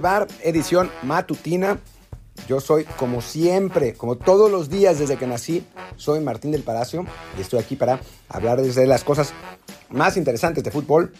Bar, 0.00 0.26
edición 0.42 0.90
matutina. 1.02 1.78
Yo 2.48 2.60
soy, 2.60 2.84
como 2.84 3.20
siempre, 3.20 3.94
como 3.94 4.16
todos 4.16 4.50
los 4.50 4.70
días 4.70 4.98
desde 4.98 5.16
que 5.16 5.26
nací, 5.26 5.64
soy 5.96 6.20
Martín 6.20 6.52
del 6.52 6.62
Palacio 6.62 7.04
y 7.36 7.42
estoy 7.42 7.60
aquí 7.60 7.76
para 7.76 8.00
hablar 8.28 8.60
de 8.60 8.86
las 8.86 9.04
cosas 9.04 9.32
más 9.90 10.16
interesantes 10.16 10.64
de 10.64 10.70
fútbol 10.70 11.12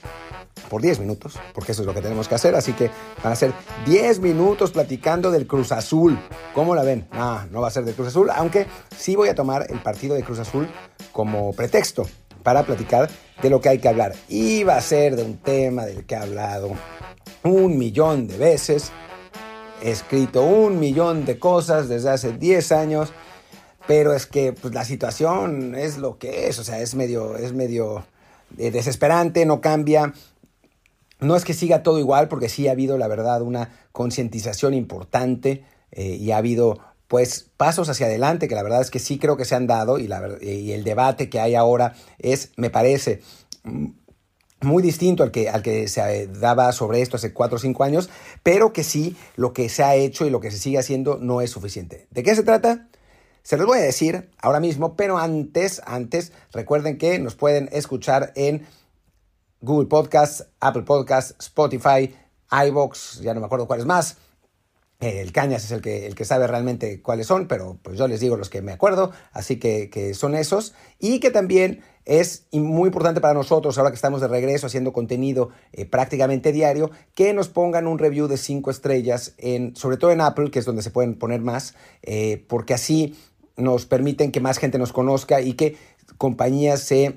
por 0.69 0.81
10 0.81 1.01
minutos, 1.01 1.35
porque 1.53 1.73
eso 1.73 1.83
es 1.83 1.87
lo 1.87 1.95
que 1.95 2.01
tenemos 2.01 2.29
que 2.29 2.35
hacer. 2.35 2.55
Así 2.55 2.73
que 2.73 2.91
van 3.23 3.33
a 3.33 3.37
ser 3.37 3.53
10 3.87 4.21
minutos 4.21 4.71
platicando 4.71 5.31
del 5.31 5.47
Cruz 5.47 5.73
Azul. 5.73 6.19
¿Cómo 6.55 6.75
la 6.75 6.83
ven? 6.83 7.07
No, 7.13 7.47
no 7.47 7.61
va 7.61 7.69
a 7.69 7.71
ser 7.71 7.85
del 7.85 7.95
Cruz 7.95 8.09
Azul, 8.09 8.31
aunque 8.31 8.67
sí 8.97 9.17
voy 9.17 9.29
a 9.29 9.35
tomar 9.35 9.67
el 9.69 9.81
partido 9.81 10.15
de 10.15 10.23
Cruz 10.23 10.39
Azul 10.39 10.69
como 11.13 11.53
pretexto 11.53 12.07
para 12.43 12.63
platicar 12.65 13.11
de 13.43 13.51
lo 13.51 13.61
que 13.61 13.69
hay 13.69 13.79
que 13.79 13.89
hablar. 13.89 14.15
Y 14.29 14.63
va 14.65 14.77
a 14.77 14.81
ser 14.81 15.17
de 15.17 15.23
un 15.23 15.39
tema 15.39 15.85
del 15.85 16.07
que 16.07 16.15
he 16.15 16.19
hablado 16.19 16.71
un 17.43 17.79
millón 17.79 18.27
de 18.27 18.37
veces, 18.37 18.93
he 19.83 19.91
escrito 19.91 20.43
un 20.43 20.79
millón 20.79 21.25
de 21.25 21.39
cosas 21.39 21.89
desde 21.89 22.11
hace 22.11 22.33
10 22.33 22.73
años, 22.73 23.13
pero 23.87 24.15
es 24.15 24.27
que 24.27 24.53
pues, 24.53 24.75
la 24.75 24.85
situación 24.85 25.75
es 25.75 25.99
lo 25.99 26.19
que 26.19 26.49
es, 26.49 26.59
o 26.59 26.65
sea, 26.65 26.81
es 26.81 26.95
medio, 26.95 27.37
es 27.37 27.53
medio 27.53 28.05
eh, 28.59 28.71
desesperante, 28.71 29.47
no 29.47 29.61
cambia. 29.61 30.13
No 31.21 31.37
es 31.37 31.45
que 31.45 31.53
siga 31.53 31.83
todo 31.83 31.99
igual, 31.99 32.29
porque 32.29 32.49
sí 32.49 32.69
ha 32.69 32.73
habido, 32.73 32.97
la 32.97 33.09
verdad, 33.09 33.43
una 33.43 33.71
concientización 33.93 34.73
importante 34.73 35.65
eh, 35.93 36.17
y 36.17 36.31
ha 36.31 36.39
habido 36.39 36.79
pues 37.09 37.51
pasos 37.57 37.89
hacia 37.89 38.07
adelante 38.07 38.47
que 38.47 38.55
la 38.55 38.63
verdad 38.63 38.81
es 38.81 38.93
que 38.93 39.01
sí 39.01 39.19
creo 39.19 39.37
que 39.37 39.45
se 39.45 39.57
han 39.57 39.67
dado 39.67 39.99
y, 39.99 40.07
la, 40.07 40.37
y 40.41 40.71
el 40.71 40.85
debate 40.85 41.29
que 41.29 41.41
hay 41.41 41.57
ahora 41.57 41.95
es, 42.21 42.53
me 42.57 42.71
parece, 42.71 43.21
muy 44.63 44.83
distinto 44.83 45.23
al 45.23 45.31
que, 45.31 45.49
al 45.49 45.63
que 45.63 45.89
se 45.89 46.27
daba 46.27 46.73
sobre 46.73 47.01
esto 47.01 47.17
hace 47.17 47.33
cuatro 47.33 47.57
o 47.57 47.61
cinco 47.61 47.85
años, 47.85 48.11
pero 48.43 48.73
que 48.73 48.85
sí 48.85 49.17
lo 49.37 49.53
que 49.53 49.69
se 49.69 49.83
ha 49.83 49.95
hecho 49.95 50.27
y 50.27 50.31
lo 50.31 50.41
que 50.41 50.51
se 50.51 50.59
sigue 50.59 50.79
haciendo 50.79 51.19
no 51.19 51.41
es 51.41 51.51
suficiente. 51.51 52.07
¿De 52.11 52.23
qué 52.23 52.35
se 52.35 52.43
trata? 52.43 52.89
Se 53.43 53.57
los 53.57 53.67
voy 53.67 53.79
a 53.79 53.83
decir 53.83 54.31
ahora 54.39 54.61
mismo, 54.61 54.97
pero 54.97 55.19
antes, 55.19 55.81
antes, 55.87 56.33
recuerden 56.53 56.99
que 56.99 57.19
nos 57.19 57.35
pueden 57.37 57.69
escuchar 57.73 58.33
en 58.37 58.67
Google 59.63 59.89
Podcasts, 59.89 60.47
Apple 60.61 60.83
Podcasts, 60.83 61.35
Spotify, 61.39 62.15
iBox, 62.51 63.21
ya 63.21 63.33
no 63.35 63.41
me 63.41 63.47
acuerdo 63.47 63.67
cuáles 63.67 63.87
más. 63.87 64.19
El 65.01 65.33
Cañas 65.33 65.65
es 65.65 65.71
el 65.71 65.81
que, 65.81 66.07
el 66.07 66.15
que 66.15 66.25
sabe 66.25 66.47
realmente 66.47 67.01
cuáles 67.01 67.27
son, 67.27 67.49
pero 67.49 67.79
pues 67.83 67.99
yo 67.99 68.07
les 68.07 68.21
digo 68.21 68.37
los 68.37 68.51
que 68.51 68.61
me 68.61 68.73
acuerdo, 68.73 69.13
así 69.33 69.59
que, 69.59 69.89
que 69.89 70.13
son 70.15 70.35
esos. 70.35 70.75
Y 70.99 71.21
que 71.21 71.31
también 71.31 71.83
es 72.05 72.47
muy 72.53 72.89
importante 72.89 73.21
para 73.21 73.35
nosotros, 73.35 73.79
ahora 73.79 73.91
que 73.91 73.97
estamos 73.97 74.21
de 74.21 74.29
regreso 74.29 74.67
haciendo 74.67 74.93
contenido 74.93 75.51
eh, 75.73 75.87
prácticamente 75.87 76.53
diario, 76.53 76.91
que 77.15 77.33
nos 77.33 77.49
pongan 77.49 77.87
un 77.87 77.99
review 77.99 78.27
de 78.27 78.37
cinco 78.37 78.71
estrellas, 78.71 79.35
en, 79.39 79.77
sobre 79.77 79.97
todo 79.97 80.11
en 80.11 80.21
Apple, 80.21 80.51
que 80.51 80.59
es 80.59 80.65
donde 80.65 80.83
se 80.83 80.91
pueden 80.91 81.15
poner 81.15 81.41
más, 81.41 81.75
eh, 82.03 82.45
porque 82.49 82.75
así 82.75 83.17
nos 83.57 83.87
permiten 83.87 84.33
que 84.33 84.41
más 84.41 84.59
gente 84.59 84.79
nos 84.79 84.93
conozca 84.93 85.41
y 85.41 85.55
que 85.55 85.77
compañías 86.19 86.81
se 86.81 87.17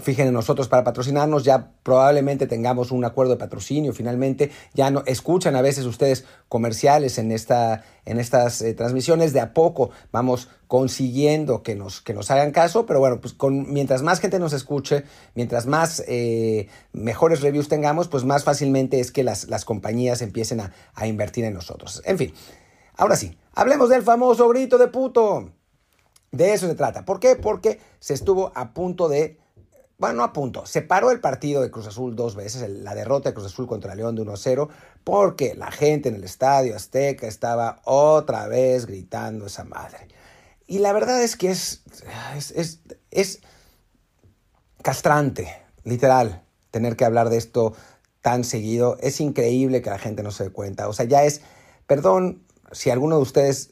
fijen 0.00 0.26
en 0.28 0.34
nosotros 0.34 0.68
para 0.68 0.84
patrocinarnos, 0.84 1.44
ya 1.44 1.72
probablemente 1.82 2.46
tengamos 2.46 2.90
un 2.90 3.04
acuerdo 3.04 3.32
de 3.32 3.38
patrocinio 3.38 3.92
finalmente, 3.92 4.50
ya 4.74 4.90
no 4.90 5.02
escuchan 5.06 5.56
a 5.56 5.62
veces 5.62 5.84
ustedes 5.84 6.24
comerciales 6.48 7.18
en, 7.18 7.32
esta, 7.32 7.84
en 8.04 8.18
estas 8.18 8.62
eh, 8.62 8.74
transmisiones, 8.74 9.32
de 9.32 9.40
a 9.40 9.54
poco 9.54 9.90
vamos 10.12 10.48
consiguiendo 10.66 11.62
que 11.62 11.74
nos, 11.74 12.00
que 12.00 12.14
nos 12.14 12.30
hagan 12.30 12.52
caso, 12.52 12.86
pero 12.86 13.00
bueno, 13.00 13.20
pues 13.20 13.34
con, 13.34 13.72
mientras 13.72 14.02
más 14.02 14.20
gente 14.20 14.38
nos 14.38 14.52
escuche, 14.52 15.04
mientras 15.34 15.66
más 15.66 16.02
eh, 16.06 16.68
mejores 16.92 17.40
reviews 17.40 17.68
tengamos, 17.68 18.08
pues 18.08 18.24
más 18.24 18.44
fácilmente 18.44 19.00
es 19.00 19.10
que 19.12 19.24
las, 19.24 19.48
las 19.48 19.64
compañías 19.64 20.22
empiecen 20.22 20.60
a, 20.60 20.72
a 20.94 21.06
invertir 21.06 21.44
en 21.44 21.54
nosotros. 21.54 22.02
En 22.04 22.18
fin, 22.18 22.32
ahora 22.96 23.16
sí, 23.16 23.36
hablemos 23.54 23.88
del 23.88 24.02
famoso 24.02 24.48
grito 24.48 24.78
de 24.78 24.88
puto. 24.88 25.52
De 26.32 26.52
eso 26.54 26.68
se 26.68 26.76
trata. 26.76 27.04
¿Por 27.04 27.18
qué? 27.18 27.34
Porque 27.34 27.80
se 27.98 28.14
estuvo 28.14 28.52
a 28.54 28.72
punto 28.72 29.08
de 29.08 29.38
bueno, 30.00 30.16
no 30.16 30.24
a 30.24 30.32
punto. 30.32 30.64
Se 30.64 30.80
paró 30.80 31.10
el 31.10 31.20
partido 31.20 31.60
de 31.60 31.70
Cruz 31.70 31.86
Azul 31.86 32.16
dos 32.16 32.34
veces, 32.34 32.66
la 32.70 32.94
derrota 32.94 33.28
de 33.28 33.34
Cruz 33.34 33.48
Azul 33.48 33.66
contra 33.66 33.94
León 33.94 34.16
de 34.16 34.22
1-0, 34.22 34.70
porque 35.04 35.54
la 35.54 35.70
gente 35.70 36.08
en 36.08 36.14
el 36.14 36.24
estadio 36.24 36.74
Azteca 36.74 37.26
estaba 37.26 37.82
otra 37.84 38.48
vez 38.48 38.86
gritando 38.86 39.46
esa 39.46 39.64
madre. 39.64 40.08
Y 40.66 40.78
la 40.78 40.94
verdad 40.94 41.22
es 41.22 41.36
que 41.36 41.50
es, 41.50 41.82
es, 42.54 42.80
es, 43.10 43.40
castrante, 44.80 45.54
literal, 45.84 46.44
tener 46.70 46.96
que 46.96 47.04
hablar 47.04 47.28
de 47.28 47.36
esto 47.36 47.74
tan 48.22 48.42
seguido. 48.42 48.96
Es 49.02 49.20
increíble 49.20 49.82
que 49.82 49.90
la 49.90 49.98
gente 49.98 50.22
no 50.22 50.30
se 50.30 50.44
dé 50.44 50.50
cuenta. 50.50 50.88
O 50.88 50.94
sea, 50.94 51.04
ya 51.04 51.24
es, 51.24 51.42
perdón 51.86 52.42
si 52.72 52.88
alguno 52.88 53.16
de 53.16 53.22
ustedes 53.22 53.70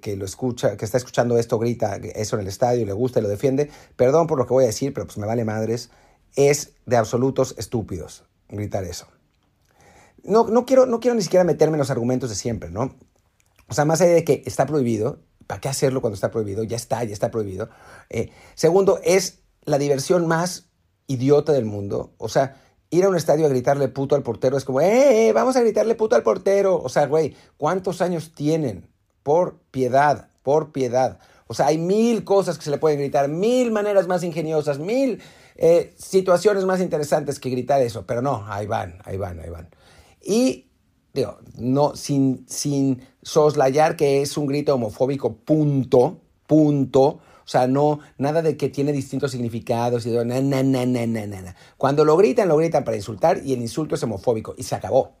que, 0.00 0.16
lo 0.16 0.24
escucha, 0.24 0.76
que 0.76 0.84
está 0.84 0.98
escuchando 0.98 1.38
esto, 1.38 1.58
grita 1.58 1.96
eso 1.96 2.36
en 2.36 2.42
el 2.42 2.48
estadio 2.48 2.84
le 2.84 2.92
gusta 2.92 3.20
y 3.20 3.22
lo 3.22 3.28
defiende, 3.28 3.70
perdón 3.96 4.26
por 4.26 4.38
lo 4.38 4.46
que 4.46 4.52
voy 4.52 4.64
a 4.64 4.66
decir, 4.66 4.92
pero 4.92 5.06
pues 5.06 5.16
me 5.18 5.26
vale 5.26 5.44
madres, 5.44 5.90
es 6.36 6.74
de 6.86 6.96
absolutos 6.96 7.54
estúpidos 7.56 8.24
gritar 8.48 8.84
eso. 8.84 9.06
No, 10.24 10.46
no, 10.46 10.66
quiero, 10.66 10.86
no 10.86 11.00
quiero 11.00 11.14
ni 11.14 11.22
siquiera 11.22 11.44
meterme 11.44 11.76
en 11.76 11.78
los 11.78 11.90
argumentos 11.90 12.28
de 12.28 12.36
siempre, 12.36 12.70
¿no? 12.70 12.94
O 13.68 13.74
sea, 13.74 13.84
más 13.84 14.00
allá 14.02 14.12
de 14.12 14.24
que 14.24 14.42
está 14.44 14.66
prohibido, 14.66 15.20
¿para 15.46 15.60
qué 15.60 15.68
hacerlo 15.68 16.00
cuando 16.00 16.14
está 16.14 16.30
prohibido? 16.30 16.62
Ya 16.64 16.76
está, 16.76 17.02
ya 17.04 17.12
está 17.12 17.30
prohibido. 17.30 17.70
Eh, 18.10 18.30
segundo, 18.54 19.00
es 19.02 19.40
la 19.64 19.78
diversión 19.78 20.26
más 20.26 20.68
idiota 21.06 21.52
del 21.52 21.64
mundo. 21.64 22.12
O 22.18 22.28
sea, 22.28 22.60
ir 22.90 23.04
a 23.04 23.08
un 23.08 23.16
estadio 23.16 23.46
a 23.46 23.48
gritarle 23.48 23.88
puto 23.88 24.14
al 24.14 24.22
portero 24.22 24.56
es 24.58 24.64
como, 24.64 24.82
¡eh, 24.82 25.28
eh 25.28 25.32
vamos 25.32 25.56
a 25.56 25.60
gritarle 25.62 25.94
puto 25.94 26.14
al 26.14 26.22
portero! 26.22 26.80
O 26.80 26.90
sea, 26.90 27.06
güey, 27.06 27.34
¿cuántos 27.56 28.02
años 28.02 28.34
tienen? 28.34 28.91
Por 29.22 29.58
piedad, 29.70 30.28
por 30.42 30.72
piedad. 30.72 31.18
O 31.46 31.54
sea, 31.54 31.66
hay 31.66 31.78
mil 31.78 32.24
cosas 32.24 32.56
que 32.56 32.64
se 32.64 32.70
le 32.70 32.78
pueden 32.78 32.98
gritar, 32.98 33.28
mil 33.28 33.70
maneras 33.72 34.08
más 34.08 34.22
ingeniosas, 34.22 34.78
mil 34.78 35.20
eh, 35.56 35.92
situaciones 35.98 36.64
más 36.64 36.80
interesantes 36.80 37.38
que 37.38 37.50
gritar 37.50 37.82
eso, 37.82 38.06
pero 38.06 38.22
no, 38.22 38.44
ahí 38.48 38.66
van, 38.66 38.98
ahí 39.04 39.16
van, 39.16 39.38
ahí 39.38 39.50
van. 39.50 39.68
Y 40.24 40.66
digo, 41.12 41.38
no, 41.58 41.94
sin, 41.94 42.46
sin 42.48 43.02
soslayar 43.22 43.96
que 43.96 44.22
es 44.22 44.36
un 44.36 44.46
grito 44.46 44.74
homofóbico, 44.74 45.34
punto, 45.36 46.20
punto. 46.46 47.20
O 47.44 47.48
sea, 47.52 47.66
no, 47.66 47.98
nada 48.18 48.40
de 48.40 48.56
que 48.56 48.68
tiene 48.68 48.92
distintos 48.92 49.32
significados 49.32 50.06
y 50.06 50.10
na, 50.10 50.24
na, 50.24 50.62
na, 50.62 50.86
na, 50.86 51.06
na, 51.06 51.26
na. 51.26 51.56
Cuando 51.76 52.04
lo 52.04 52.16
gritan, 52.16 52.48
lo 52.48 52.56
gritan 52.56 52.84
para 52.84 52.96
insultar 52.96 53.42
y 53.44 53.52
el 53.52 53.60
insulto 53.60 53.94
es 53.96 54.02
homofóbico 54.02 54.54
y 54.56 54.62
se 54.62 54.74
acabó. 54.74 55.16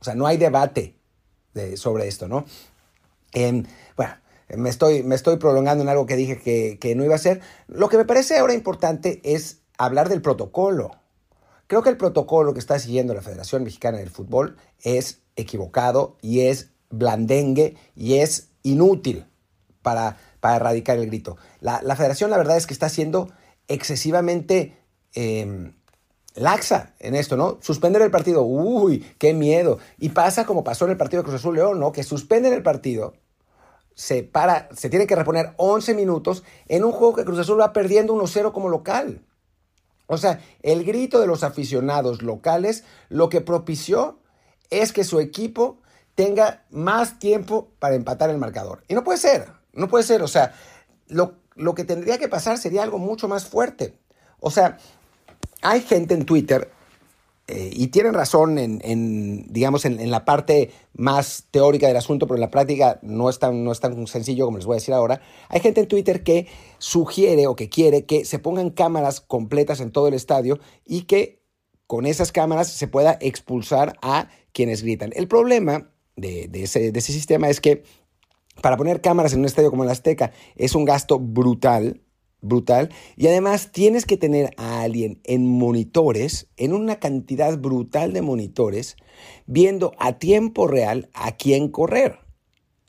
O 0.00 0.04
sea, 0.04 0.14
no 0.14 0.26
hay 0.26 0.36
debate 0.36 0.96
de, 1.52 1.76
sobre 1.76 2.06
esto, 2.06 2.28
¿no? 2.28 2.44
Bueno, 3.96 4.14
me 4.56 4.70
estoy, 4.70 5.02
me 5.02 5.14
estoy 5.14 5.36
prolongando 5.36 5.82
en 5.82 5.88
algo 5.88 6.06
que 6.06 6.16
dije 6.16 6.38
que, 6.80 6.94
no 6.94 7.04
iba 7.04 7.14
a 7.14 7.18
ser. 7.18 7.40
Lo 7.66 7.88
que 7.88 7.96
me 7.96 8.04
parece 8.04 8.38
ahora 8.38 8.54
importante 8.54 9.20
es 9.24 9.60
hablar 9.76 10.08
del 10.08 10.22
protocolo. 10.22 10.92
Creo 11.66 11.82
que 11.82 11.90
el 11.90 11.98
protocolo 11.98 12.54
que 12.54 12.60
está 12.60 12.78
siguiendo 12.78 13.12
la 13.12 13.20
Federación 13.20 13.62
Mexicana 13.62 13.98
del 13.98 14.10
Fútbol 14.10 14.56
es 14.82 15.20
equivocado 15.36 16.16
y 16.22 16.40
es 16.40 16.70
blandengue 16.90 17.76
y 17.94 18.14
es 18.14 18.48
inútil 18.62 19.26
para, 19.82 20.16
para 20.40 20.56
erradicar 20.56 20.98
el 20.98 21.06
grito. 21.06 21.36
La, 21.60 21.80
Federación 21.96 22.30
la 22.30 22.38
verdad 22.38 22.56
es 22.56 22.66
que 22.66 22.72
está 22.72 22.88
siendo 22.88 23.30
excesivamente 23.68 24.78
em, 25.12 25.74
laxa 26.38 26.94
en 26.98 27.14
esto, 27.14 27.36
¿no? 27.36 27.58
Suspender 27.60 28.02
el 28.02 28.10
partido, 28.10 28.42
uy, 28.42 29.00
qué 29.18 29.34
miedo. 29.34 29.78
Y 29.98 30.10
pasa 30.10 30.46
como 30.46 30.64
pasó 30.64 30.84
en 30.84 30.92
el 30.92 30.96
partido 30.96 31.22
de 31.22 31.28
Cruz 31.28 31.40
Azul 31.40 31.56
León, 31.56 31.80
¿no? 31.80 31.92
Que 31.92 32.02
suspenden 32.02 32.52
el 32.52 32.62
partido, 32.62 33.14
se 33.94 34.22
para, 34.22 34.68
se 34.76 34.88
tiene 34.90 35.06
que 35.06 35.16
reponer 35.16 35.54
11 35.56 35.94
minutos 35.94 36.44
en 36.68 36.84
un 36.84 36.92
juego 36.92 37.16
que 37.16 37.24
Cruz 37.24 37.40
Azul 37.40 37.60
va 37.60 37.72
perdiendo 37.72 38.14
1-0 38.14 38.52
como 38.52 38.68
local. 38.68 39.24
O 40.06 40.16
sea, 40.16 40.40
el 40.62 40.84
grito 40.84 41.20
de 41.20 41.26
los 41.26 41.44
aficionados 41.44 42.22
locales 42.22 42.84
lo 43.08 43.28
que 43.28 43.40
propició 43.40 44.20
es 44.70 44.92
que 44.92 45.04
su 45.04 45.20
equipo 45.20 45.80
tenga 46.14 46.64
más 46.70 47.18
tiempo 47.18 47.72
para 47.78 47.94
empatar 47.94 48.30
el 48.30 48.38
marcador. 48.38 48.82
Y 48.88 48.94
no 48.94 49.04
puede 49.04 49.18
ser, 49.18 49.52
no 49.72 49.88
puede 49.88 50.04
ser. 50.04 50.22
O 50.22 50.28
sea, 50.28 50.54
lo, 51.08 51.34
lo 51.56 51.74
que 51.74 51.84
tendría 51.84 52.18
que 52.18 52.28
pasar 52.28 52.56
sería 52.58 52.82
algo 52.82 52.98
mucho 52.98 53.28
más 53.28 53.46
fuerte. 53.46 53.98
O 54.40 54.50
sea, 54.50 54.78
hay 55.62 55.80
gente 55.80 56.14
en 56.14 56.24
Twitter, 56.24 56.70
eh, 57.50 57.70
y 57.72 57.86
tienen 57.86 58.12
razón 58.12 58.58
en, 58.58 59.46
digamos, 59.50 59.86
en, 59.86 60.10
la 60.10 60.26
parte 60.26 60.70
más 60.92 61.46
teórica 61.50 61.88
del 61.88 61.96
asunto, 61.96 62.26
pero 62.26 62.36
en 62.36 62.42
la 62.42 62.50
práctica 62.50 62.98
no 63.00 63.30
es, 63.30 63.38
tan, 63.38 63.64
no 63.64 63.72
es 63.72 63.80
tan 63.80 64.06
sencillo 64.06 64.44
como 64.44 64.58
les 64.58 64.66
voy 64.66 64.74
a 64.74 64.80
decir 64.80 64.92
ahora. 64.92 65.22
Hay 65.48 65.60
gente 65.60 65.80
en 65.80 65.88
Twitter 65.88 66.22
que 66.22 66.46
sugiere 66.76 67.46
o 67.46 67.56
que 67.56 67.70
quiere 67.70 68.04
que 68.04 68.26
se 68.26 68.38
pongan 68.38 68.68
cámaras 68.68 69.22
completas 69.22 69.80
en 69.80 69.92
todo 69.92 70.08
el 70.08 70.14
estadio 70.14 70.58
y 70.84 71.02
que 71.02 71.40
con 71.86 72.04
esas 72.04 72.32
cámaras 72.32 72.68
se 72.68 72.86
pueda 72.86 73.16
expulsar 73.22 73.96
a 74.02 74.28
quienes 74.52 74.82
gritan. 74.82 75.12
El 75.14 75.26
problema 75.26 75.90
de, 76.16 76.50
ese, 76.52 76.92
de 76.92 76.98
ese 76.98 77.14
sistema 77.14 77.48
es 77.48 77.62
que 77.62 77.82
para 78.60 78.76
poner 78.76 79.00
cámaras 79.00 79.32
en 79.32 79.40
un 79.40 79.46
estadio 79.46 79.70
como 79.70 79.84
el 79.84 79.90
Azteca 79.90 80.32
es 80.54 80.74
un 80.74 80.84
gasto 80.84 81.18
brutal, 81.18 82.02
brutal. 82.40 82.90
Y 83.16 83.26
además 83.26 83.72
tienes 83.72 84.06
que 84.06 84.16
tener 84.16 84.50
a 84.56 84.82
alguien 84.82 85.20
en 85.24 85.46
monitores, 85.46 86.48
en 86.56 86.72
una 86.72 86.96
cantidad 86.96 87.58
brutal 87.58 88.12
de 88.12 88.22
monitores, 88.22 88.96
viendo 89.46 89.92
a 89.98 90.18
tiempo 90.18 90.66
real 90.66 91.08
a 91.14 91.32
quién 91.32 91.68
correr. 91.68 92.27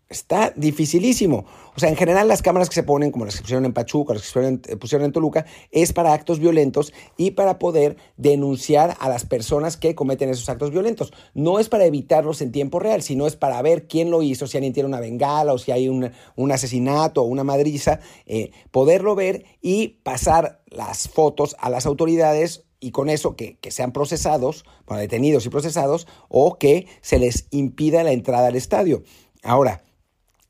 Está 0.10 0.52
dificilísimo. 0.56 1.46
O 1.76 1.80
sea, 1.80 1.88
en 1.88 1.96
general 1.96 2.28
las 2.28 2.42
cámaras 2.42 2.68
que 2.68 2.74
se 2.74 2.82
ponen, 2.82 3.12
como 3.12 3.26
las 3.26 3.36
que 3.36 3.42
pusieron 3.44 3.66
en 3.66 3.74
Pachuca, 3.74 4.16
las 4.16 4.24
que 4.32 4.40
eh, 4.40 4.76
pusieron 4.76 5.06
en 5.06 5.12
Toluca, 5.12 5.46
es 5.70 5.94
para 5.94 6.14
actos 6.14 6.40
violentos 6.40 6.92
y 7.16 7.32
para 7.32 7.60
poder 7.60 7.96
denunciar 8.18 8.98
a 9.00 9.08
las 9.08 9.26
personas 9.26 9.78
que 9.78 9.94
cometen 9.94 10.30
esos 10.30 10.50
actos 10.50 10.72
violentos. 10.72 11.14
No 11.36 11.60
es 11.60 11.70
para 11.70 11.86
evitarlos 11.86 12.42
en 12.42 12.52
tiempo 12.52 12.80
real, 12.80 13.04
sino 13.04 13.28
es 13.28 13.36
para 13.36 13.62
ver 13.62 13.88
quién 13.88 14.10
lo 14.10 14.24
hizo, 14.24 14.48
si 14.48 14.58
alguien 14.58 14.74
tiene 14.74 14.90
una 14.90 15.00
bengala 15.00 15.54
o 15.54 15.60
si 15.60 15.72
hay 15.72 15.88
un, 15.88 16.12
asesinato 16.52 17.22
o 17.22 17.26
una 17.26 17.44
madriza, 17.44 18.00
eh, 18.26 18.50
poderlo 18.72 19.14
ver 19.14 19.46
y 19.62 20.00
pasar 20.02 20.64
las 20.66 21.08
fotos 21.08 21.56
a 21.60 21.70
las 21.70 21.86
autoridades 21.86 22.66
y 22.80 22.90
con 22.90 23.10
eso 23.10 23.36
que, 23.36 23.60
que, 23.60 23.70
sean 23.70 23.92
procesados, 23.92 24.66
bueno, 24.88 25.02
detenidos 25.02 25.46
y 25.46 25.50
procesados, 25.50 26.08
o 26.30 26.58
que 26.58 26.88
se 27.02 27.20
les 27.20 27.48
impida 27.52 28.04
la 28.04 28.12
entrada 28.12 28.48
al 28.48 28.56
estadio. 28.56 29.04
Ahora, 29.44 29.84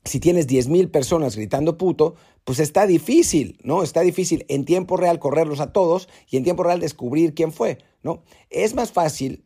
si 0.04 0.20
tienes 0.20 0.46
10.000 0.48 0.90
personas 0.90 1.36
gritando 1.36 1.76
puto, 1.76 2.14
pues 2.44 2.58
está 2.58 2.86
difícil, 2.86 3.58
¿no? 3.62 3.82
Está 3.82 4.00
difícil 4.00 4.46
en 4.48 4.64
tiempo 4.64 4.96
real 4.96 5.18
correrlos 5.18 5.60
a 5.60 5.72
todos 5.72 6.08
y 6.28 6.36
en 6.36 6.44
tiempo 6.44 6.62
real 6.62 6.80
descubrir 6.80 7.34
quién 7.34 7.52
fue, 7.52 7.78
¿no? 8.02 8.22
Es 8.48 8.74
más 8.74 8.92
fácil 8.92 9.44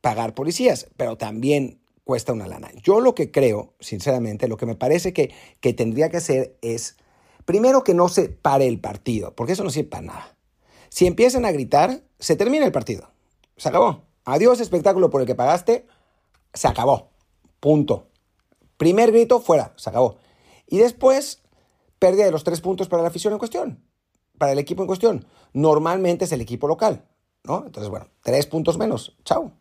pagar 0.00 0.34
policías, 0.34 0.88
pero 0.96 1.16
también 1.16 1.80
cuesta 2.04 2.32
una 2.32 2.48
lana. 2.48 2.70
Yo 2.82 3.00
lo 3.00 3.14
que 3.14 3.30
creo, 3.30 3.74
sinceramente, 3.78 4.48
lo 4.48 4.56
que 4.56 4.66
me 4.66 4.74
parece 4.74 5.12
que, 5.12 5.32
que 5.60 5.74
tendría 5.74 6.08
que 6.08 6.16
hacer 6.16 6.56
es, 6.62 6.96
primero 7.44 7.84
que 7.84 7.94
no 7.94 8.08
se 8.08 8.28
pare 8.28 8.66
el 8.66 8.80
partido, 8.80 9.34
porque 9.36 9.52
eso 9.52 9.64
no 9.64 9.70
sirve 9.70 9.90
para 9.90 10.06
nada. 10.06 10.36
Si 10.88 11.06
empiezan 11.06 11.44
a 11.44 11.52
gritar, 11.52 12.02
se 12.18 12.36
termina 12.36 12.64
el 12.64 12.72
partido. 12.72 13.10
Se 13.56 13.68
acabó. 13.68 14.02
Adiós 14.24 14.60
espectáculo 14.60 15.10
por 15.10 15.20
el 15.20 15.26
que 15.26 15.34
pagaste, 15.34 15.86
se 16.52 16.68
acabó. 16.68 17.10
Punto. 17.60 18.09
Primer 18.80 19.12
grito, 19.12 19.40
fuera, 19.40 19.74
se 19.76 19.90
acabó. 19.90 20.16
Y 20.66 20.78
después, 20.78 21.42
pérdida 21.98 22.24
de 22.24 22.30
los 22.30 22.44
tres 22.44 22.62
puntos 22.62 22.88
para 22.88 23.02
la 23.02 23.10
afición 23.10 23.34
en 23.34 23.38
cuestión, 23.38 23.84
para 24.38 24.52
el 24.52 24.58
equipo 24.58 24.82
en 24.82 24.86
cuestión. 24.86 25.26
Normalmente 25.52 26.24
es 26.24 26.32
el 26.32 26.40
equipo 26.40 26.66
local, 26.66 27.04
¿no? 27.44 27.64
Entonces, 27.66 27.90
bueno, 27.90 28.06
tres 28.22 28.46
puntos 28.46 28.78
menos, 28.78 29.18
chao, 29.22 29.52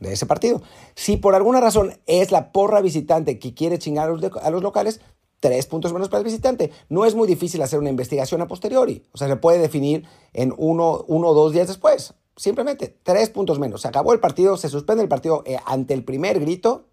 de 0.00 0.12
ese 0.12 0.26
partido. 0.26 0.60
Si 0.96 1.16
por 1.18 1.36
alguna 1.36 1.60
razón 1.60 2.00
es 2.06 2.32
la 2.32 2.50
porra 2.50 2.80
visitante 2.80 3.38
que 3.38 3.54
quiere 3.54 3.78
chingar 3.78 4.08
a 4.08 4.50
los, 4.50 4.60
locales, 4.64 5.02
tres 5.38 5.66
puntos 5.66 5.92
menos 5.92 6.08
para 6.08 6.18
el 6.18 6.24
visitante. 6.24 6.72
No 6.88 7.04
es 7.04 7.14
muy 7.14 7.28
difícil 7.28 7.62
hacer 7.62 7.78
una 7.78 7.90
investigación 7.90 8.42
a 8.42 8.48
posteriori. 8.48 9.04
O 9.12 9.18
sea, 9.18 9.28
se 9.28 9.36
puede 9.36 9.60
definir 9.60 10.04
en 10.32 10.52
uno, 10.56 11.04
uno 11.06 11.28
o 11.28 11.34
dos 11.34 11.52
días 11.52 11.68
después. 11.68 12.12
Simplemente 12.34 12.88
tres 13.04 13.30
puntos 13.30 13.60
menos. 13.60 13.82
Se 13.82 13.86
acabó 13.86 14.12
el 14.12 14.18
partido, 14.18 14.56
se 14.56 14.68
suspende 14.68 15.04
el 15.04 15.08
partido 15.08 15.44
eh, 15.46 15.58
ante 15.64 15.94
el 15.94 16.02
primer 16.02 16.40
grito 16.40 16.88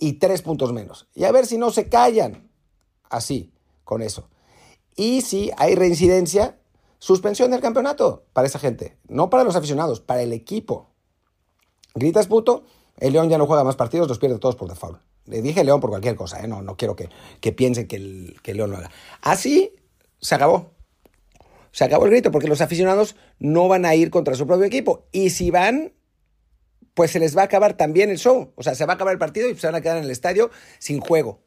y 0.00 0.14
tres 0.14 0.42
puntos 0.42 0.72
menos. 0.72 1.08
Y 1.14 1.24
a 1.24 1.32
ver 1.32 1.46
si 1.46 1.58
no 1.58 1.70
se 1.70 1.88
callan 1.88 2.50
así 3.10 3.52
con 3.84 4.02
eso. 4.02 4.28
Y 4.96 5.22
si 5.22 5.50
hay 5.56 5.74
reincidencia, 5.74 6.58
suspensión 6.98 7.50
del 7.50 7.60
campeonato 7.60 8.24
para 8.32 8.46
esa 8.46 8.58
gente. 8.58 8.96
No 9.08 9.30
para 9.30 9.44
los 9.44 9.56
aficionados, 9.56 10.00
para 10.00 10.22
el 10.22 10.32
equipo. 10.32 10.90
Gritas 11.94 12.26
puto, 12.26 12.64
el 12.98 13.12
León 13.12 13.28
ya 13.28 13.38
no 13.38 13.46
juega 13.46 13.64
más 13.64 13.76
partidos, 13.76 14.08
los 14.08 14.18
pierde 14.18 14.38
todos 14.38 14.56
por 14.56 14.68
default. 14.68 15.00
Le 15.26 15.42
dije 15.42 15.62
León 15.62 15.80
por 15.80 15.90
cualquier 15.90 16.16
cosa, 16.16 16.42
¿eh? 16.42 16.48
no, 16.48 16.62
no 16.62 16.76
quiero 16.76 16.96
que, 16.96 17.08
que 17.40 17.52
piensen 17.52 17.86
que 17.86 17.96
el, 17.96 18.36
que 18.42 18.54
León 18.54 18.70
lo 18.70 18.78
haga. 18.78 18.90
Así 19.20 19.74
se 20.20 20.34
acabó. 20.34 20.70
Se 21.70 21.84
acabó 21.84 22.06
el 22.06 22.10
grito 22.10 22.30
porque 22.30 22.48
los 22.48 22.60
aficionados 22.60 23.14
no 23.38 23.68
van 23.68 23.84
a 23.84 23.94
ir 23.94 24.10
contra 24.10 24.34
su 24.34 24.46
propio 24.46 24.64
equipo. 24.64 25.04
Y 25.12 25.30
si 25.30 25.50
van, 25.50 25.92
pues 26.98 27.12
se 27.12 27.20
les 27.20 27.36
va 27.36 27.42
a 27.42 27.44
acabar 27.44 27.76
también 27.76 28.10
el 28.10 28.18
show. 28.18 28.52
O 28.56 28.64
sea, 28.64 28.74
se 28.74 28.84
va 28.84 28.94
a 28.94 28.96
acabar 28.96 29.12
el 29.12 29.20
partido 29.20 29.48
y 29.48 29.54
se 29.54 29.68
van 29.68 29.76
a 29.76 29.80
quedar 29.80 29.98
en 29.98 30.02
el 30.02 30.10
estadio 30.10 30.50
sin 30.80 30.98
juego. 30.98 31.44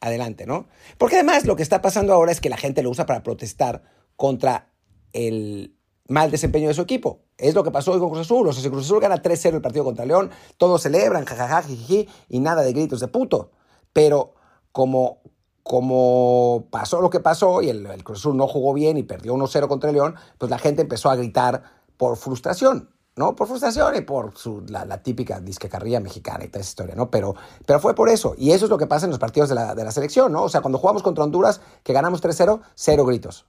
Adelante, 0.00 0.46
¿no? 0.46 0.68
Porque 0.96 1.16
además 1.16 1.44
lo 1.44 1.56
que 1.56 1.64
está 1.64 1.82
pasando 1.82 2.12
ahora 2.12 2.30
es 2.30 2.40
que 2.40 2.48
la 2.48 2.56
gente 2.56 2.84
lo 2.84 2.90
usa 2.90 3.04
para 3.04 3.24
protestar 3.24 3.82
contra 4.14 4.70
el 5.12 5.76
mal 6.06 6.30
desempeño 6.30 6.68
de 6.68 6.74
su 6.74 6.82
equipo. 6.82 7.24
Es 7.36 7.56
lo 7.56 7.64
que 7.64 7.72
pasó 7.72 7.90
hoy 7.90 7.98
con 7.98 8.10
Cruz 8.10 8.20
Azul. 8.20 8.46
O 8.46 8.52
sea, 8.52 8.62
si 8.62 8.70
Cruz 8.70 8.84
Azul 8.84 9.00
gana 9.00 9.20
3-0 9.20 9.54
el 9.54 9.60
partido 9.60 9.84
contra 9.84 10.06
León, 10.06 10.30
todos 10.56 10.80
celebran, 10.80 11.24
jajaja, 11.24 11.62
jiji, 11.62 12.08
y 12.28 12.38
nada 12.38 12.62
de 12.62 12.72
gritos 12.72 13.00
de 13.00 13.08
puto. 13.08 13.50
Pero 13.92 14.34
como, 14.70 15.22
como 15.64 16.68
pasó 16.70 17.00
lo 17.00 17.10
que 17.10 17.18
pasó 17.18 17.60
y 17.60 17.70
el, 17.70 17.84
el 17.86 18.04
Cruz 18.04 18.20
Azul 18.20 18.36
no 18.36 18.46
jugó 18.46 18.72
bien 18.72 18.98
y 18.98 19.02
perdió 19.02 19.34
1-0 19.34 19.66
contra 19.66 19.90
León, 19.90 20.14
pues 20.38 20.48
la 20.48 20.60
gente 20.60 20.82
empezó 20.82 21.10
a 21.10 21.16
gritar 21.16 21.64
por 21.96 22.16
frustración. 22.16 22.92
¿No? 23.16 23.36
Por 23.36 23.46
frustración 23.46 23.94
y 23.96 24.00
por 24.00 24.36
su, 24.36 24.64
la, 24.68 25.02
típica 25.02 25.40
disquecarría 25.40 26.00
mexicana 26.00 26.44
y 26.44 26.48
toda 26.48 26.60
esa 26.60 26.70
historia, 26.70 26.94
¿no? 26.94 27.10
Pero, 27.10 27.34
pero 27.66 27.78
fue 27.78 27.94
por 27.94 28.08
eso. 28.08 28.34
Y 28.38 28.52
eso 28.52 28.66
es 28.66 28.70
lo 28.70 28.78
que 28.78 28.86
pasa 28.86 29.06
en 29.06 29.10
los 29.10 29.18
partidos 29.18 29.48
de 29.48 29.54
la, 29.54 29.74
de 29.74 29.84
la 29.84 29.92
selección, 29.92 30.32
¿no? 30.32 30.44
O 30.44 30.48
sea, 30.48 30.62
cuando 30.62 30.78
jugamos 30.78 31.02
contra 31.02 31.24
Honduras, 31.24 31.60
que 31.82 31.92
ganamos 31.92 32.22
3-0, 32.22 32.60
cero 32.74 33.04
gritos. 33.04 33.46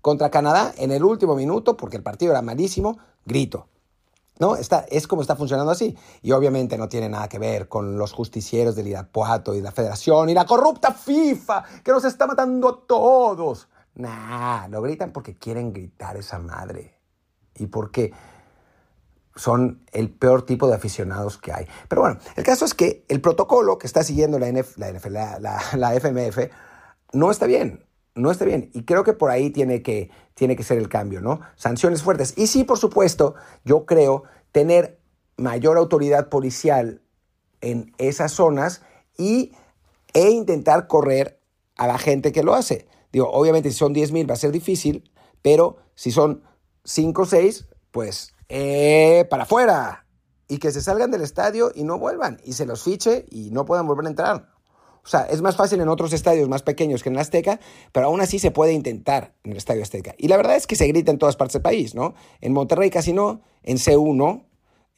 Contra 0.00 0.30
Canadá, 0.30 0.74
en 0.76 0.90
el 0.90 1.04
último 1.04 1.34
minuto, 1.34 1.76
porque 1.76 1.96
el 1.96 2.02
partido 2.02 2.32
era 2.32 2.42
malísimo, 2.42 2.98
grito. 3.24 3.68
¿No? 4.40 4.56
Está, 4.56 4.84
es 4.90 5.06
como 5.06 5.22
está 5.22 5.36
funcionando 5.36 5.70
así. 5.70 5.96
Y 6.20 6.32
obviamente 6.32 6.76
no 6.76 6.88
tiene 6.88 7.08
nada 7.08 7.28
que 7.28 7.38
ver 7.38 7.68
con 7.68 7.96
los 7.96 8.12
justicieros 8.12 8.74
del 8.74 8.88
Irapuato 8.88 9.54
y 9.54 9.60
la 9.60 9.70
Federación 9.70 10.28
y 10.28 10.34
la 10.34 10.44
corrupta 10.44 10.92
FIFA 10.92 11.64
que 11.84 11.92
nos 11.92 12.04
está 12.04 12.26
matando 12.26 12.68
a 12.68 12.86
todos. 12.86 13.68
Nah, 13.94 14.66
lo 14.66 14.82
gritan 14.82 15.12
porque 15.12 15.36
quieren 15.36 15.72
gritar 15.72 16.16
esa 16.16 16.40
madre. 16.40 16.98
Y 17.54 17.66
porque 17.66 18.12
son 19.36 19.82
el 19.92 20.10
peor 20.10 20.46
tipo 20.46 20.68
de 20.68 20.74
aficionados 20.74 21.38
que 21.38 21.52
hay. 21.52 21.66
Pero 21.88 22.02
bueno, 22.02 22.18
el 22.36 22.44
caso 22.44 22.64
es 22.64 22.74
que 22.74 23.04
el 23.08 23.20
protocolo 23.20 23.78
que 23.78 23.86
está 23.86 24.02
siguiendo 24.02 24.38
la, 24.38 24.50
la, 25.76 25.94
FMF 25.94 26.38
no 27.12 27.30
está 27.30 27.46
bien, 27.46 27.84
no 28.14 28.30
está 28.30 28.44
bien. 28.44 28.70
Y 28.74 28.84
creo 28.84 29.04
que 29.04 29.12
por 29.12 29.30
ahí 29.30 29.50
tiene 29.50 29.82
que, 29.82 30.10
tiene 30.34 30.56
que 30.56 30.62
ser 30.62 30.78
el 30.78 30.88
cambio, 30.88 31.20
¿no? 31.20 31.40
Sanciones 31.56 32.02
fuertes. 32.02 32.34
Y 32.36 32.46
sí, 32.46 32.64
por 32.64 32.78
supuesto, 32.78 33.34
yo 33.64 33.86
creo 33.86 34.24
tener 34.52 35.00
mayor 35.36 35.78
autoridad 35.78 36.28
policial 36.28 37.02
en 37.60 37.92
esas 37.98 38.32
zonas 38.32 38.82
y, 39.16 39.52
e 40.12 40.30
intentar 40.30 40.86
correr 40.86 41.40
a 41.76 41.86
la 41.86 41.98
gente 41.98 42.30
que 42.30 42.44
lo 42.44 42.54
hace. 42.54 42.86
Digo, 43.12 43.30
obviamente 43.30 43.70
si 43.70 43.78
son 43.78 43.94
10.000 43.94 44.28
va 44.28 44.34
a 44.34 44.36
ser 44.36 44.52
difícil, 44.52 45.10
pero 45.42 45.76
si 45.94 46.10
son 46.10 46.42
5 46.84 47.22
o 47.22 47.26
6, 47.26 47.66
pues 47.90 48.33
eh, 48.48 49.26
para 49.30 49.44
afuera. 49.44 50.06
Y 50.46 50.58
que 50.58 50.72
se 50.72 50.82
salgan 50.82 51.10
del 51.10 51.22
estadio 51.22 51.72
y 51.74 51.84
no 51.84 51.98
vuelvan. 51.98 52.40
Y 52.44 52.52
se 52.52 52.66
los 52.66 52.82
fiche 52.82 53.24
y 53.30 53.50
no 53.50 53.64
puedan 53.64 53.86
volver 53.86 54.06
a 54.06 54.10
entrar. 54.10 54.54
O 55.04 55.06
sea, 55.06 55.22
es 55.22 55.42
más 55.42 55.56
fácil 55.56 55.80
en 55.80 55.88
otros 55.88 56.14
estadios 56.14 56.48
más 56.48 56.62
pequeños 56.62 57.02
que 57.02 57.10
en 57.10 57.16
el 57.16 57.20
Azteca, 57.20 57.60
pero 57.92 58.06
aún 58.06 58.22
así 58.22 58.38
se 58.38 58.50
puede 58.50 58.72
intentar 58.72 59.34
en 59.44 59.52
el 59.52 59.58
Estadio 59.58 59.82
Azteca. 59.82 60.14
Y 60.16 60.28
la 60.28 60.38
verdad 60.38 60.56
es 60.56 60.66
que 60.66 60.76
se 60.76 60.86
grita 60.86 61.10
en 61.10 61.18
todas 61.18 61.36
partes 61.36 61.54
del 61.54 61.62
país, 61.62 61.94
¿no? 61.94 62.14
En 62.40 62.54
Monterrey 62.54 62.88
casi 62.88 63.12
no, 63.12 63.42
en 63.62 63.76
CU 63.78 64.14
no, 64.14 64.46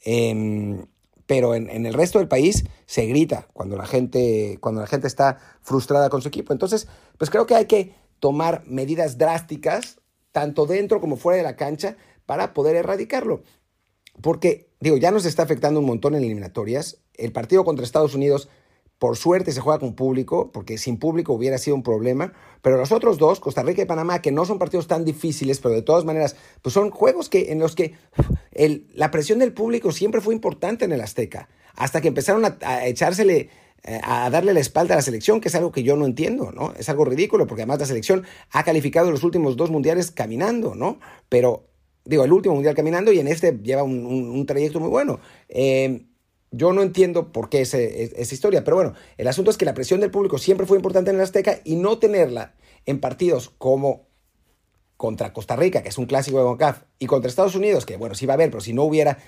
em, 0.05 0.87
pero 1.27 1.57
en, 1.57 1.69
en, 1.71 1.87
el 1.87 1.95
resto 1.95 2.21
del 2.21 2.29
país 2.29 2.65
se 2.87 3.07
grita 3.07 3.49
cuando 3.53 3.77
la, 3.77 3.85
gente, 3.85 4.59
cuando 4.61 4.81
la 4.81 4.87
gente 4.87 5.09
está 5.09 5.39
frustrada 5.61 6.09
con 6.09 6.23
su 6.23 6.29
equipo. 6.29 6.53
Entonces, 6.53 6.87
pues 7.19 7.29
creo 7.29 7.47
que 7.47 7.57
hay 7.57 7.67
que 7.67 7.93
tomar 8.21 8.63
medidas 8.67 9.19
drásticas, 9.19 9.99
tanto 10.31 10.67
dentro 10.67 11.01
como 11.01 11.17
fuera 11.17 11.39
de 11.39 11.43
la 11.43 11.57
cancha, 11.57 11.97
para 12.27 12.53
poder 12.53 12.77
erradicarlo. 12.77 13.43
Porque, 14.21 14.71
digo, 14.81 14.97
ya 14.97 15.11
nos 15.11 15.25
está 15.25 15.43
afectando 15.43 15.81
un 15.81 15.87
montón 15.87 16.15
en 16.15 16.25
eliminatorias. 16.25 16.99
El 17.15 17.33
partido 17.33 17.65
contra 17.65 17.85
Estados 17.85 18.15
Unidos, 18.15 18.49
por 18.99 19.17
suerte, 19.17 19.53
se 19.53 19.61
juega 19.61 19.79
con 19.79 19.95
público, 19.95 20.51
porque 20.53 20.79
sin 20.79 20.99
público 20.99 21.33
hubiera 21.33 21.59
sido 21.59 21.77
un 21.77 21.83
problema. 21.83 22.33
Pero 22.63 22.77
los 22.77 22.93
otros 22.93 23.19
dos, 23.19 23.41
Costa 23.41 23.63
Rica 23.63 23.83
y 23.83 23.87
Panamá, 23.87 24.23
que 24.23 24.33
no 24.33 24.45
son 24.45 24.59
partidos 24.59 24.87
tan 24.87 25.05
difíciles, 25.05 25.61
pero 25.61 25.75
de 25.75 25.83
todas 25.83 26.05
maneras, 26.05 26.37
pues 26.63 26.73
son 26.73 26.91
juegos 26.91 27.29
que, 27.29 27.53
en 27.53 27.59
los 27.59 27.75
que 27.75 27.95
la 28.95 29.11
presión 29.11 29.39
del 29.39 29.53
público 29.53 29.93
siempre 29.93 30.21
fue 30.21 30.35
importante 30.35 30.85
en 30.85 30.93
el 30.93 31.01
Azteca. 31.01 31.49
Hasta 31.75 32.01
que 32.01 32.09
empezaron 32.09 32.45
a, 32.47 32.57
a 32.63 32.87
echársele 32.87 33.51
eh, 33.89 34.01
a 34.03 34.29
darle 34.31 34.53
la 34.53 34.59
espalda 34.59 34.95
a 34.95 34.97
la 34.97 35.03
selección, 35.03 35.41
que 35.41 35.47
es 35.47 35.55
algo 35.55 35.71
que 35.71 35.85
yo 35.85 35.95
no 35.97 36.07
entiendo, 36.07 36.51
¿no? 36.51 36.73
Es 36.77 36.89
algo 36.89 37.05
ridículo, 37.05 37.47
porque 37.47 37.63
además 37.63 37.79
la 37.79 37.87
selección 37.87 38.25
ha 38.51 38.65
calificado 38.65 39.13
los 39.13 39.23
últimos 39.23 39.57
dos 39.57 39.71
mundiales 39.71 40.11
caminando, 40.11 40.75
¿no? 40.75 40.99
Pero 41.29 41.69
digo, 42.07 42.25
el 42.25 42.33
último 42.33 42.55
mundial 42.55 42.75
caminando 42.75 43.13
y 43.13 43.19
en 43.19 43.29
este 43.29 43.59
lleva 43.63 43.83
un, 43.83 44.47
trayecto 44.47 44.81
muy 44.81 44.89
bueno. 44.89 45.21
Eh, 45.49 46.07
yo 46.51 46.73
no 46.73 46.83
entiendo 46.83 47.33
por 47.33 47.49
qué 47.51 47.61
ese, 47.61 48.05
esa 48.21 48.35
historia, 48.35 48.65
pero 48.65 48.77
bueno, 48.77 48.95
el 49.19 49.29
asunto 49.29 49.51
es 49.51 49.59
que 49.59 49.65
la 49.65 49.75
presión 49.75 50.01
del 50.01 50.11
público 50.11 50.39
siempre 50.39 50.67
fue 50.67 50.79
importante 50.79 51.11
en 51.11 51.17
el 51.17 51.23
Azteca 51.23 51.61
y 51.65 51.77
no 51.77 51.99
tenerla 51.99 52.55
en 52.87 53.01
partidos 53.01 53.51
como 53.59 54.07
contra 54.97 55.33
Costa 55.33 55.57
Rica, 55.57 55.83
que 55.83 55.91
es 55.91 55.99
un 55.99 56.07
clásico 56.07 56.39
de 56.39 56.45
CONCACAF, 56.45 56.83
y 56.99 57.07
contra 57.07 57.29
Estados 57.29 57.55
Unidos, 57.55 57.85
que 57.85 57.97
bueno, 57.97 58.15
sí 58.15 58.27
va 58.27 58.35
a 58.35 58.37
haber, 58.37 58.51
pero 58.51 58.63
si 58.63 58.73
no 58.73 58.85
hubiera, 58.85 59.19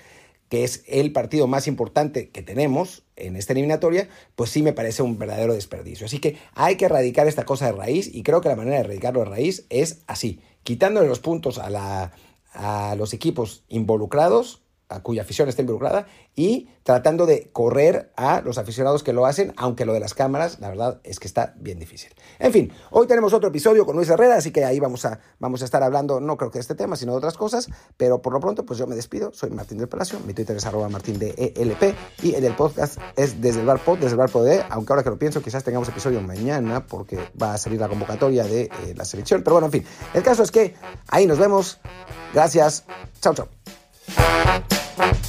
que 0.49 0.63
es 0.63 0.83
el 0.87 1.11
partido 1.11 1.45
más 1.45 1.67
importante 1.67 2.29
que 2.29 2.41
tenemos 2.41 3.03
en 3.15 3.35
esta 3.35 3.53
eliminatoria, 3.53 4.09
pues 4.35 4.49
sí 4.49 4.63
me 4.63 4.73
parece 4.73 5.03
un 5.03 5.19
verdadero 5.19 5.53
desperdicio. 5.53 6.07
Así 6.07 6.19
que 6.19 6.37
hay 6.55 6.75
que 6.75 6.85
erradicar 6.85 7.27
esta 7.27 7.45
cosa 7.45 7.67
de 7.67 7.73
raíz 7.73 8.09
y 8.13 8.23
creo 8.23 8.41
que 8.41 8.49
la 8.49 8.55
manera 8.55 8.77
de 8.77 8.81
erradicarlo 8.81 9.19
de 9.19 9.25
raíz 9.27 9.67
es 9.69 10.01
así, 10.07 10.41
quitándole 10.63 11.07
los 11.07 11.19
puntos 11.19 11.59
a, 11.59 11.69
la, 11.69 12.13
a 12.53 12.95
los 12.95 13.13
equipos 13.13 13.63
involucrados, 13.67 14.61
a 14.89 15.01
cuya 15.01 15.21
afición 15.21 15.47
está 15.47 15.61
involucrada, 15.61 16.07
y 16.35 16.67
tratando 16.83 17.25
de 17.25 17.49
correr 17.53 18.11
a 18.15 18.41
los 18.41 18.57
aficionados 18.57 19.03
que 19.03 19.13
lo 19.13 19.25
hacen, 19.27 19.53
aunque 19.57 19.85
lo 19.85 19.93
de 19.93 19.99
las 19.99 20.15
cámaras, 20.15 20.59
la 20.59 20.69
verdad 20.69 20.99
es 21.03 21.19
que 21.19 21.27
está 21.27 21.53
bien 21.57 21.77
difícil. 21.77 22.09
En 22.39 22.51
fin, 22.51 22.73
hoy 22.89 23.05
tenemos 23.05 23.33
otro 23.33 23.49
episodio 23.49 23.85
con 23.85 23.95
Luis 23.95 24.09
Herrera, 24.09 24.37
así 24.37 24.51
que 24.51 24.65
ahí 24.65 24.79
vamos 24.79 25.05
a, 25.05 25.19
vamos 25.37 25.61
a 25.61 25.65
estar 25.65 25.83
hablando, 25.83 26.19
no 26.19 26.37
creo 26.37 26.49
que 26.49 26.57
de 26.57 26.61
este 26.61 26.75
tema, 26.75 26.95
sino 26.95 27.11
de 27.11 27.19
otras 27.19 27.37
cosas, 27.37 27.69
pero 27.97 28.21
por 28.21 28.33
lo 28.33 28.39
pronto, 28.39 28.65
pues 28.65 28.79
yo 28.79 28.87
me 28.87 28.95
despido, 28.95 29.31
soy 29.33 29.51
Martín 29.51 29.77
del 29.77 29.87
Palacio, 29.87 30.19
mi 30.25 30.33
Twitter 30.33 30.57
es 30.57 30.65
arroba 30.65 30.89
martín 30.89 31.19
de 31.19 31.53
ELP, 31.55 31.95
y 32.23 32.33
el 32.33 32.55
podcast 32.55 32.99
es 33.15 33.39
desde 33.39 33.59
el 33.59 33.67
bar 33.67 33.79
pod, 33.83 33.99
desde 33.99 34.11
el 34.11 34.17
bar 34.17 34.31
pod, 34.31 34.47
aunque 34.69 34.93
ahora 34.93 35.03
que 35.03 35.11
lo 35.11 35.19
pienso, 35.19 35.41
quizás 35.41 35.63
tengamos 35.63 35.87
episodio 35.89 36.21
mañana, 36.21 36.85
porque 36.87 37.19
va 37.39 37.53
a 37.53 37.57
salir 37.57 37.79
la 37.79 37.87
convocatoria 37.87 38.43
de 38.43 38.63
eh, 38.63 38.93
la 38.95 39.05
selección, 39.05 39.43
pero 39.43 39.55
bueno, 39.55 39.67
en 39.67 39.71
fin, 39.73 39.85
el 40.15 40.23
caso 40.23 40.41
es 40.41 40.49
que 40.49 40.73
ahí 41.07 41.27
nos 41.27 41.37
vemos, 41.37 41.79
gracias, 42.33 42.85
chao, 43.21 43.35
chao. 43.35 44.78
Bye. 44.99 45.28